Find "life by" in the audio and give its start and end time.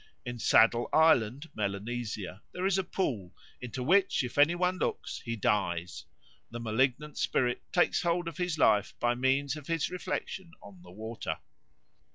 8.57-9.13